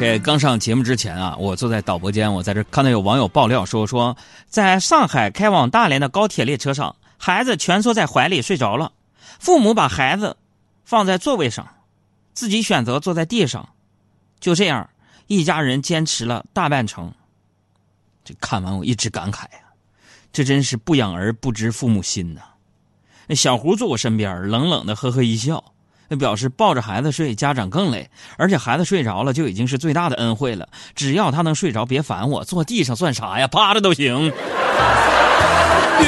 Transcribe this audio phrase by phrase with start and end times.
[0.00, 8.92] 这刚上节目之前啊，我坐在导播间，我在这看到有网友爆料说说，在上海开往大连的高铁列车上，孩子蜷缩在怀里睡着了，
[9.40, 10.36] 父母把孩子
[10.84, 11.66] 放在座位上，
[12.32, 13.70] 自己选择坐在地上，
[14.38, 14.88] 就这样，
[15.26, 17.12] 一家人坚持了大半程。
[18.24, 19.58] 这看完我一直感慨呀、
[20.32, 22.42] 这真是不养儿不知父母心呐、
[23.26, 25.72] 那小胡坐我身边，冷冷的呵呵一笑。
[26.08, 30.68] 那表示抱着孩子睡，家长更累，而且孩子睡着了就已经是最大的恩惠了。
[30.94, 33.46] 只要他能睡着，别烦我，坐地上算啥呀？
[33.46, 34.32] 趴着都行。
[36.00, 36.04] 宇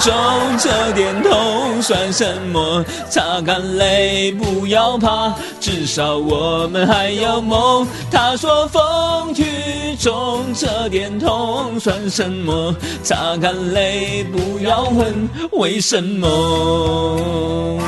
[0.00, 0.12] 宙
[0.58, 2.84] 这点痛算什么？
[3.08, 7.86] 擦干泪，不要怕，至少我们还有梦。
[8.10, 12.74] 他说风雨中这点痛算什么？
[13.02, 17.78] 擦干泪，不要问为什么。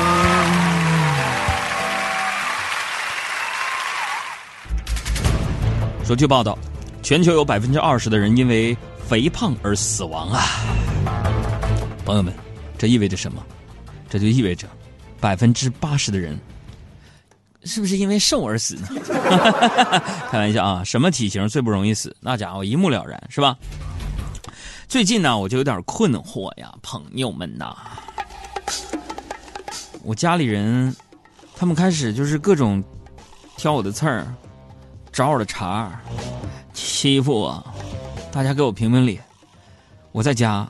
[6.05, 6.55] 说据报道，
[7.01, 10.39] 全球有百分之二十的人因为肥胖而死亡啊！
[12.05, 12.31] 朋友们，
[12.77, 13.43] 这意味着什么？
[14.07, 14.67] 这就意味着
[15.19, 16.39] 百分之八十的人
[17.63, 18.87] 是不是因为瘦而死呢？
[20.29, 20.83] 开玩笑啊！
[20.83, 22.15] 什么体型最不容易死？
[22.19, 23.57] 那家伙一目了然，是吧？
[24.87, 27.75] 最近呢，我就有点困惑呀，朋友们呐，
[30.03, 30.95] 我家里人
[31.57, 32.83] 他们开始就是各种
[33.57, 34.27] 挑我的刺儿。
[35.15, 35.99] 找我的茬儿，
[36.73, 37.65] 欺负我，
[38.33, 39.17] 大家给我评评理。
[40.11, 40.69] 我在家，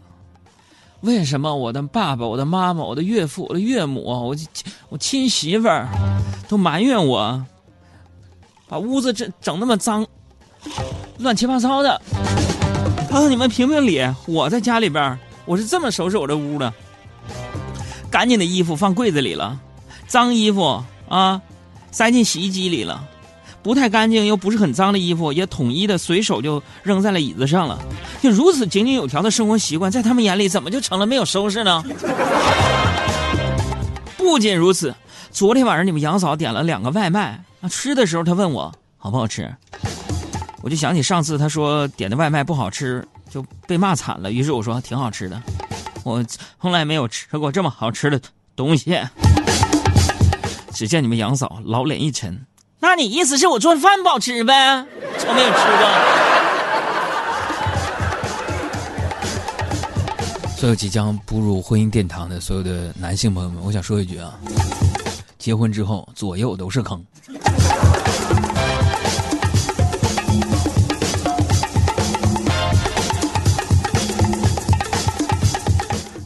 [1.02, 4.36] 为什么我的爸爸、我的妈妈、我的岳父、我的岳母、我
[4.90, 5.90] 我亲媳妇儿
[6.48, 7.44] 都埋怨我，
[8.68, 10.06] 把屋子整整那么脏，
[11.18, 12.00] 乱七八糟的？
[13.10, 16.72] 告诉你们评评理，我在家里边，我是这么收拾我这屋的。
[18.12, 19.60] 干净的衣服放柜子里了，
[20.06, 21.42] 脏衣服啊
[21.90, 23.10] 塞进洗衣机里了。
[23.66, 27.80] 不太干净又不是很脏的衣服，也统一的随手就扔在了椅子上了。
[28.22, 31.84] 就如此井井有条的生活习惯，在他们眼里怎么就成了没有收拾呢？
[34.18, 34.94] 不仅如此，
[35.32, 39.52] 昨天晚上你们杨嫂点了两个外卖，吃的时候她问我好不好吃，
[40.62, 44.32] 我就想起上次她说点的外卖不好吃，就被骂惨了。
[44.32, 45.42] 于是我说挺好吃的，
[46.04, 46.24] 我
[46.62, 48.22] 从来没有吃过这么好吃的
[48.56, 48.96] 东西。
[50.72, 52.40] 只见你们杨嫂老脸一沉。
[52.88, 54.86] 那你意思是我做饭不好吃呗？
[55.18, 55.90] 从没有吃过。
[60.56, 64.34] 所有即将步入婚姻殿堂的所有的男性朋友们，我想说一句啊：
[65.38, 67.04] 结婚之后左右都是坑。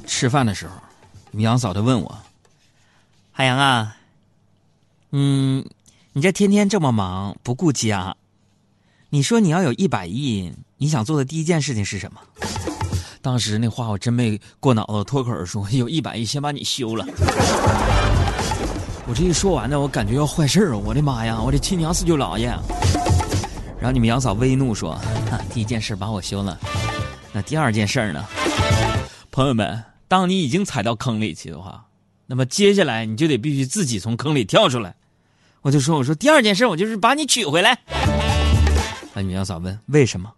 [0.06, 0.74] 吃饭的时候，
[1.40, 2.16] 杨嫂她问我
[3.31, 3.96] ：“海洋啊，
[5.12, 5.66] 嗯。”
[6.14, 8.16] 你这天天这么忙不顾家，
[9.12, 12.20] 你说你要有一百亿，你想做的第一件事情是什么？
[13.22, 17.06] 当时那话我真没过脑子，脱口而出： 有一百亿，先把你休了。
[19.06, 22.48] 我这一说完呢，我感觉要坏事儿我的妈呀，我的亲娘四舅姥爷！
[23.80, 25.00] 然后你们杨嫂微怒说
[25.53, 26.59] ：“第一件事把我休了，
[27.31, 28.25] 那第二件事呢？”
[29.30, 31.86] 朋友们，当你已经踩到坑里去的话，
[32.25, 34.96] 那么接下来你就得必须自己从坑里跳出来。
[35.62, 37.78] 我就说：“我说第二件事，我就是把你娶回来。”
[39.14, 40.31] 那女杨嫂问：“为什么？”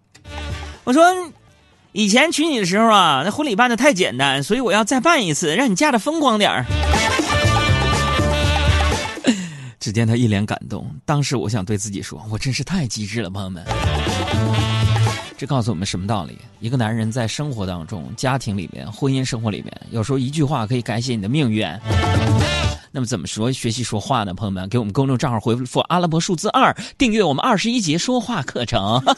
[0.84, 1.04] 我说
[1.94, 6.66] ：“以前娶你的时候啊，那婚礼办的太简单，所以我要再办一次，让你嫁的风光点儿。
[9.80, 10.90] ”只见他一脸感动。
[11.06, 13.64] 当时我想对自己说：“我真是太机智了，朋友们。”
[15.38, 16.38] 这告诉我们什么道理？
[16.60, 21.68] 一个男人在生活当中、家庭里面、婚姻生活里面，有时候一句话可以改写你的命运。
[22.94, 24.34] 那么怎么说学习说话呢？
[24.34, 29.02] 朋友们，给我们公众账号回复阿拉伯数字二，订阅我们二十一节说话课程。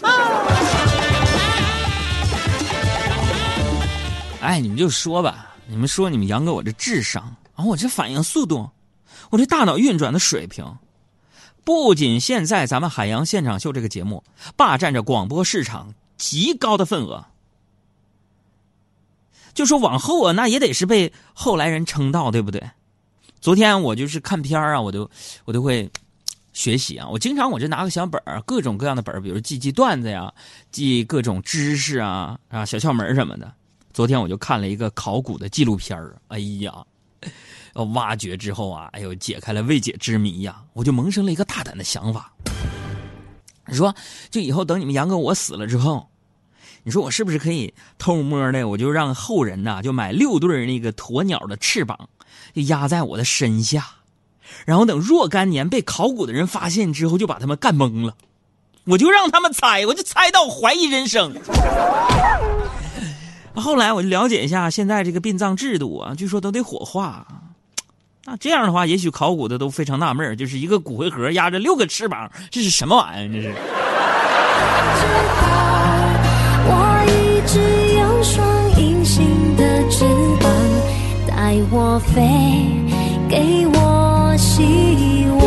[4.41, 8.69] 哎，你们就说吧，你们说你们杨哥我这智商啊，我这反应速度，
[9.31, 10.77] 我这大脑运转的水平，
[11.63, 14.23] 不仅现在咱们海洋现场秀这个节目
[14.55, 17.25] 霸占着广播市场极高的份额，
[19.55, 22.61] 就说往后啊，那也得是被后来人称道，对不对？
[23.43, 25.09] 昨天我就是看片啊，我都
[25.43, 25.91] 我都会
[26.53, 27.05] 学习啊。
[27.09, 30.33] 我经常我就拿个小本儿，各种各样的本儿，比如记记段子呀，
[30.71, 33.53] 记各种知识啊啊小窍门什么的。
[33.91, 36.73] 昨天我就看了一个考古的纪录片儿，哎呀，
[37.93, 42.31] 挖掘之后啊，哎呦，解开了未解之谜呀，我就萌生了一个大胆的想法。
[43.67, 43.93] 你说，
[44.31, 46.09] 就以后等你们杨哥我死了之后，
[46.83, 52.09] 你说我是不是可以偷摸的，我就让后人呐，就买六对那个鸵鸟的翅膀，
[52.53, 53.85] 就压在我的身下，
[54.65, 58.15] 然后等若干年被考古的人发现之后，就把他们干懵了。
[58.85, 61.33] 我就让他们猜，我就猜到怀疑人生。
[63.55, 67.25] 后来我就了解一下现在这个殡葬制度啊，据说都得火化。
[68.25, 73.33] 那这样的话，也许考古的都非常纳闷就是一个骨灰盒压着六个翅膀，这是什么玩意儿？
[73.33, 73.53] 这是。
[81.53, 82.19] 带我飞，
[83.29, 85.45] 给我希望。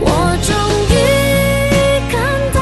[0.00, 0.08] 我
[0.40, 0.56] 终
[0.88, 0.96] 于
[2.08, 2.16] 看
[2.54, 2.58] 到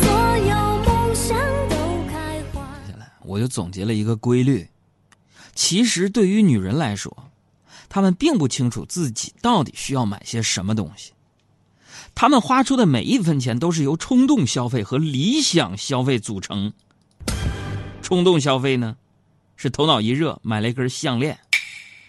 [0.00, 0.08] 所
[0.38, 0.56] 有
[0.86, 1.36] 梦想
[1.68, 1.76] 都
[2.10, 2.64] 开花。
[2.86, 4.66] 接下来，我就总结了一个规律。
[5.54, 7.14] 其实，对于女人来说，
[7.90, 11.12] 她们并不清楚自己到底需要买些什么东西。
[12.14, 16.72] 她们花出的每一分钱都是由冲动消费和理想消费组成。
[18.00, 18.96] 冲动消费呢，
[19.56, 21.34] 是头脑一热买了一根项链；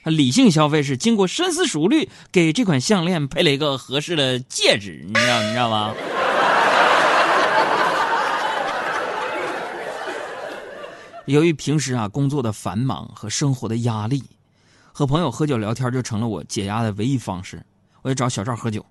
[0.04, 5.04] 他理性消费是经过深思熟虑给这款项链配了一个合适的戒指。
[5.06, 5.94] 你知道，你知道吗？
[11.25, 14.24] 由于平时啊工作的繁忙和生活的压力，
[14.92, 17.66] 和朋友喝酒聊天就成了我解压的唯一方式。
[18.01, 18.86] 我就找小赵喝酒，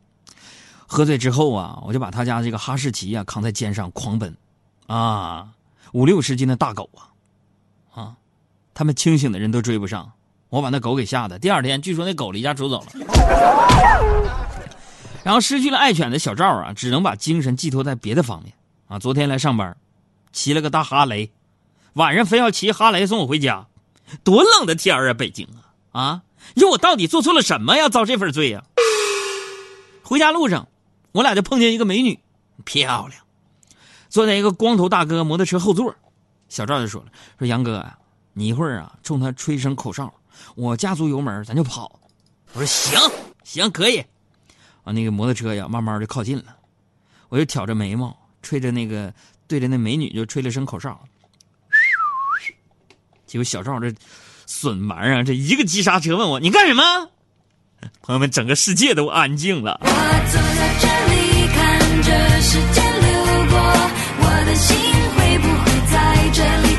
[0.87, 4.35] 喝醉之后啊，我就把他家这个哈士奇啊扛在肩上狂奔，
[4.87, 5.51] 啊，
[5.93, 7.13] 五六十斤的大狗啊，
[8.01, 8.17] 啊，
[8.75, 10.13] 他们清醒的人都追不上，
[10.49, 11.39] 我把那狗给吓得。
[11.39, 12.93] 第二天，据说那狗离家出走了。
[15.25, 18.53] 然后失去了爱犬的小赵啊，只能把精神寄托在别的方面
[18.89, 18.99] 啊。
[18.99, 19.77] 昨天来上班，
[20.33, 21.31] 骑了个大哈雷。
[21.95, 23.67] 晚上非要骑哈雷送我回家，
[24.25, 25.13] 多冷的天啊！
[25.13, 25.47] 北京
[25.93, 26.23] 啊啊！
[26.55, 27.89] 你说我到底做错了什么呀？
[27.89, 28.65] 遭这份罪呀！
[30.03, 30.67] 回家路上，
[31.13, 32.19] 我俩就碰见一个美女，
[32.65, 33.23] 漂亮，
[34.09, 35.95] 坐在一个光头大哥摩托车后座。
[36.49, 37.09] 小赵就说了
[37.39, 37.99] ：“说杨哥啊，
[38.33, 40.13] 你一会儿啊，冲他吹声口哨，
[40.55, 42.01] 我加足油门，咱就跑。
[42.55, 42.99] 我说行，
[43.45, 43.99] 行可以。
[44.85, 46.57] 啊，那个摩托车呀，慢慢的靠近了，
[47.29, 49.13] 我就挑着眉毛，吹着那个
[49.47, 50.99] 对着那美女就吹了声口哨。
[53.27, 53.95] 结果小赵这
[54.45, 56.83] 损玩意儿，这一个急刹车，问我你干什么？
[58.01, 59.81] 朋友们，整个世界都安静了。
[59.83, 63.11] 我坐在这里，看着时间流
[63.51, 63.59] 过，
[64.21, 64.77] 我的心
[65.17, 66.72] 会不会在这里？